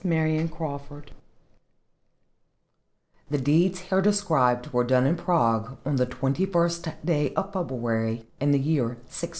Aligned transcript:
CHAPTER 0.03 0.47
XV[*] 0.47 1.05
[*] 1.99 3.29
The 3.29 3.37
deeds 3.37 3.79
here 3.81 4.01
described 4.01 4.73
were 4.73 4.83
done 4.83 5.05
in 5.05 5.15
Prague 5.15 5.77
on 5.85 5.97
the 5.97 6.07
twenty 6.07 6.47
first 6.47 6.87
day 7.05 7.31
of 7.35 7.53
February 7.53 8.25
in 8.39 8.49
the 8.49 8.57
year 8.57 8.85
1694. 9.03 9.29